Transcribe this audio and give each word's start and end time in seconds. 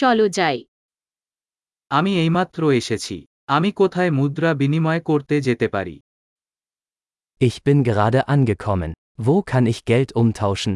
চলো 0.00 0.25
যাই 0.37 0.57
আমি 1.91 2.11
এইমাত্র 2.23 2.61
এসেছি 2.71 3.15
আমি 3.47 3.69
কোথায় 3.71 4.11
মুদ্রা 4.11 4.51
বিনিময় 4.53 5.01
করতে 5.09 5.35
যেতে 5.47 5.67
পারি 5.75 5.95
Ich 7.41 7.57
bin 7.63 7.77
gerade 7.83 8.19
angekommen. 8.27 8.91
Wo 9.19 9.35
kann 9.41 9.65
ich 9.65 9.79
Geld 9.85 10.09
umtauschen? 10.15 10.73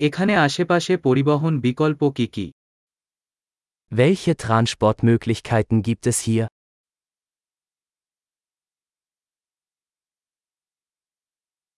এখানে 0.00 0.32
আশেপাশে 0.38 0.92
পরিবহন 1.06 1.54
বিকল্প 1.60 2.00
কি 2.16 2.26
কি 2.34 2.46
Welche 3.92 4.32
Transportmöglichkeiten 4.44 5.76
gibt 5.88 6.04
es 6.06 6.18
hier? 6.26 6.44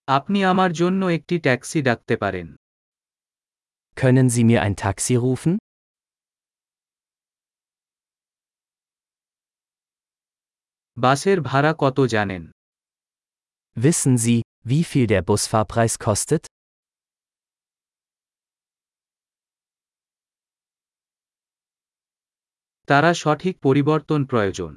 আপনি 0.07 0.39
আমার 0.51 0.71
জন্য 0.81 1.01
একটি 1.17 1.35
ট্যাক্সি 1.45 1.79
ডাকতে 1.87 2.15
পারেন 2.23 2.47
Können 3.97 4.27
Sie 4.35 4.43
mir 4.49 4.59
ein 4.65 4.75
Taxi 4.83 5.15
rufen? 5.25 5.53
বাসের 10.97 11.37
ভাড়া 11.41 11.71
কত 11.83 11.97
জানেন 12.15 12.43
Wissen 13.83 14.15
Sie, 14.25 14.39
wie 14.69 14.83
viel 14.89 15.05
der 15.13 15.21
Busfahrpreis 15.29 15.93
kostet? 16.05 16.43
তারা 22.87 23.11
সঠিক 23.13 23.55
পরিবর্তন 23.65 24.21
প্রয়োজন 24.31 24.73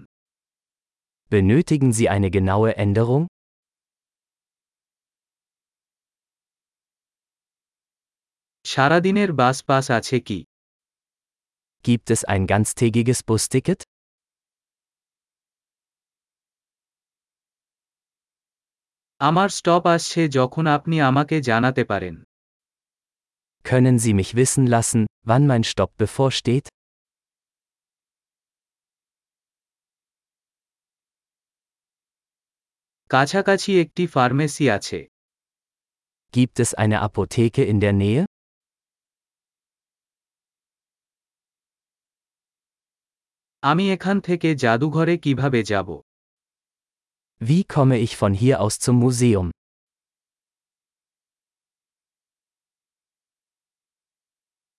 Benötigen 1.32 1.90
Sie 1.98 2.06
eine 2.16 2.30
genaue 2.36 2.70
Änderung? 2.84 3.24
সারাদিনের 8.66 9.30
বাস 9.40 9.56
পাস 9.68 9.86
আছে 9.98 10.18
কি 10.28 10.38
Gibt 11.84 12.08
es 12.14 12.20
ein 12.32 12.42
ganztägiges 12.52 13.20
Busticket? 13.28 13.80
আমার 19.20 19.48
স্টপ 19.58 19.84
আসছে 19.94 20.20
যখন 20.38 20.64
আপনি 20.76 20.96
আমাকে 21.10 21.36
জানাতে 21.50 21.82
পারেন 21.92 22.14
Können 23.64 23.96
Sie 24.04 24.14
mich 24.20 24.30
wissen 24.40 24.64
lassen, 24.74 25.00
wann 25.28 25.44
mein 25.50 25.64
Stopp 25.70 25.92
bevorsteht? 26.02 26.66
কাছাকাছি 33.10 33.70
একটি 33.82 34.02
ফার্মেসি 34.14 34.64
আছে 34.76 34.98
Gibt 36.34 36.56
es 36.64 36.70
eine 36.82 36.98
Apotheke 37.08 37.62
in 37.72 37.78
der 37.84 37.94
Nähe? 38.02 38.22
আমি 43.62 43.84
এখান 43.94 44.16
থেকে 44.28 44.48
জাদুঘরে 44.64 45.14
কিভাবে 45.24 45.60
যাব 45.72 45.88
Wie 47.40 47.62
komme 47.74 47.96
ich 48.06 48.12
von 48.20 48.32
hier 48.40 48.56
aus 48.64 48.74
zum 48.84 48.96
Museum? 49.04 49.46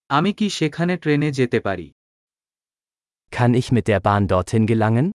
আমি 0.09 0.31
কি 0.39 0.47
সেখানে 0.57 0.93
ট্রেনে 1.03 1.29
যেতে 1.39 1.59
পারি 1.67 1.87
Kann 3.31 3.51
ich 3.61 3.67
mit 3.75 3.85
der 3.91 4.01
Bahn 4.07 4.23
dorthin 4.31 4.63
gelangen? 4.71 5.07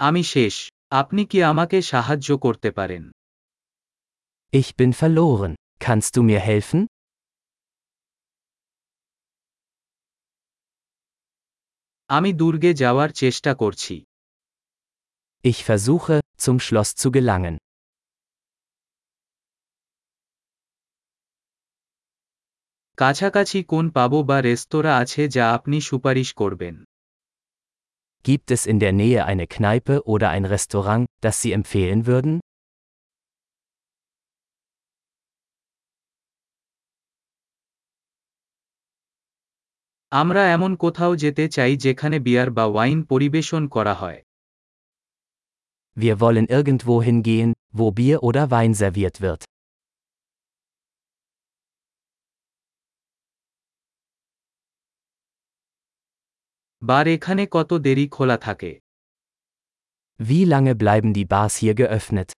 আমি 0.00 0.22
শেষ 0.34 0.54
আপনি 1.00 1.22
কি 1.30 1.38
আমাকে 1.52 1.78
সাহায্য 1.92 2.28
করতে 2.44 2.68
পারেন 2.78 3.04
Ich 4.52 4.68
bin 4.80 4.90
verloren. 5.02 5.52
Kannst 5.84 6.10
du 6.16 6.20
mir 6.30 6.40
helfen? 6.50 6.80
আমি 12.10 12.30
দুর্গে 12.32 12.70
যাওয়ার 12.82 13.10
চেষ্টা 13.22 13.52
করছি 13.62 13.94
Ich 15.44 15.60
versuche, 15.64 16.16
zum 16.38 16.56
Schloss 16.60 16.90
zu 16.94 17.08
gelangen. 17.10 17.56
কাছাকাছি 22.98 23.58
কোন 23.72 23.84
পাবো 23.96 24.18
বা 24.28 24.38
রেস্তোরাঁ 24.48 24.96
আছে 25.02 25.22
যা 25.36 25.44
আপনি 25.56 25.76
সুপারিশ 25.88 26.28
করবেন 26.40 26.74
Gibt 28.24 28.48
es 28.50 28.62
in 28.66 28.78
der 28.80 28.92
Nähe 28.92 29.20
eine 29.26 29.46
Kneipe 29.46 29.96
oder 30.12 30.28
ein 30.30 30.46
Restaurant, 30.46 31.04
das 31.20 31.34
Sie 31.42 31.52
empfehlen 31.52 32.00
würden? 32.06 32.34
আমরা 40.12 40.42
এমন 40.56 40.72
কোথাও 40.76 41.12
যেতে 41.22 41.44
চাই 41.56 41.72
যেখানে 41.76 42.16
বিয়ার 42.26 42.48
বা 42.56 42.64
ওয়াইন 42.72 42.98
পরিবেশন 43.10 43.62
করা 43.74 43.94
হয় 44.02 44.20
Wir 45.96 46.14
wollen 46.22 46.46
irgendwo 46.56 46.94
hingehen, 47.02 47.50
wo 47.78 47.86
Bier 47.98 48.18
oder 48.28 48.44
Wein 48.50 48.72
serviert 48.82 49.16
wird. 49.24 49.40
বার 56.82 57.06
এখানে 57.16 57.42
কত 57.56 57.70
দেরি 57.86 58.06
খোলা 58.16 58.36
থাকে 58.46 58.72
Wie 60.20 60.44
lange 60.52 60.72
bleiben 60.82 61.10
die 61.18 61.28
Bars 61.32 61.54
hier 61.60 61.74
geöffnet? 61.82 62.28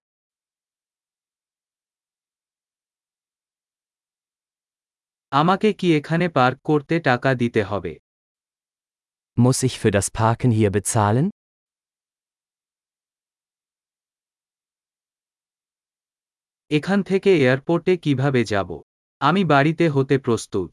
আমাকে 5.32 5.68
কি 5.78 5.88
এখানে 5.98 6.26
পার্ক 6.36 6.58
করতে 6.68 6.96
টাকা 7.08 7.30
দিতে 7.34 7.62
হবে 7.70 7.92
Muss 9.36 9.58
ich 9.68 9.74
für 9.82 9.90
das 9.90 10.08
Parken 10.10 10.50
hier 10.50 10.70
bezahlen? 10.76 11.26
এখান 16.70 16.98
থেকে 17.02 17.30
এয়ারপোর্টে 17.36 17.92
কিভাবে 18.04 18.40
যাব 18.52 18.70
আমি 19.20 19.42
বাড়িতে 19.44 19.84
হতে 19.88 20.16
প্রস্তুত 20.18 20.70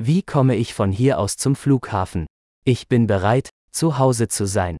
Wie 0.00 0.20
komme 0.32 0.54
ich 0.62 0.70
von 0.74 0.90
hier 0.92 1.14
aus 1.22 1.32
zum 1.36 1.54
Flughafen? 1.62 2.22
Ich 2.66 2.80
bin 2.88 3.02
bereit, 3.06 3.46
zu 3.78 3.86
Hause 3.98 4.26
zu 4.28 4.44
sein. 4.46 4.76